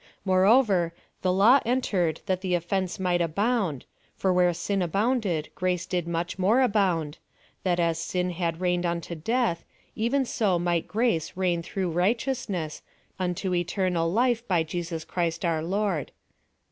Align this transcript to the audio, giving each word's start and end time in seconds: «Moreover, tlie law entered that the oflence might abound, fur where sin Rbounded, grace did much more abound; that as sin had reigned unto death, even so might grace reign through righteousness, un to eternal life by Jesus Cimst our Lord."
«Moreover, 0.25 0.95
tlie 1.23 1.37
law 1.37 1.59
entered 1.63 2.21
that 2.25 2.41
the 2.41 2.53
oflence 2.53 2.99
might 2.99 3.21
abound, 3.21 3.85
fur 4.15 4.33
where 4.33 4.51
sin 4.51 4.79
Rbounded, 4.79 5.53
grace 5.53 5.85
did 5.85 6.07
much 6.07 6.39
more 6.39 6.61
abound; 6.61 7.19
that 7.61 7.79
as 7.79 7.99
sin 7.99 8.31
had 8.31 8.59
reigned 8.59 8.83
unto 8.83 9.13
death, 9.13 9.63
even 9.95 10.25
so 10.25 10.57
might 10.57 10.87
grace 10.87 11.33
reign 11.37 11.61
through 11.61 11.91
righteousness, 11.91 12.81
un 13.19 13.35
to 13.35 13.53
eternal 13.53 14.11
life 14.11 14.41
by 14.47 14.63
Jesus 14.63 15.05
Cimst 15.05 15.45
our 15.45 15.61
Lord." 15.61 16.11